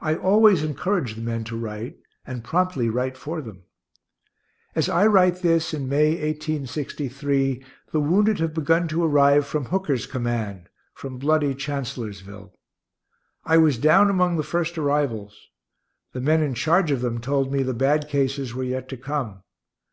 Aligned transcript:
I 0.00 0.16
always 0.16 0.64
encourage 0.64 1.14
the 1.14 1.20
men 1.20 1.44
to 1.44 1.56
write, 1.56 1.98
and 2.26 2.42
promptly 2.42 2.88
write 2.90 3.16
for 3.16 3.40
them. 3.40 3.62
As 4.74 4.88
I 4.88 5.06
write 5.06 5.42
this, 5.42 5.72
in 5.72 5.88
May, 5.88 6.14
1863, 6.16 7.64
the 7.92 8.00
wounded 8.00 8.40
have 8.40 8.52
begun 8.52 8.88
to 8.88 9.04
arrive 9.04 9.46
from 9.46 9.66
Hooker's 9.66 10.04
command, 10.04 10.68
from 10.94 11.18
bloody 11.18 11.54
Chancellorsville. 11.54 12.54
I 13.44 13.58
was 13.58 13.78
down 13.78 14.10
among 14.10 14.36
the 14.36 14.42
first 14.42 14.76
arrivals. 14.78 15.46
The 16.12 16.20
men 16.20 16.42
in 16.42 16.54
charge 16.54 16.90
of 16.90 17.00
them 17.00 17.20
told 17.20 17.52
me 17.52 17.62
the 17.62 17.72
bad 17.72 18.08
cases 18.08 18.52
were 18.52 18.64
yet 18.64 18.88
to 18.88 18.96
come. 18.96 19.44